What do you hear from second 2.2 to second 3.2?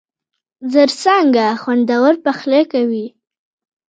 پخلی کوي.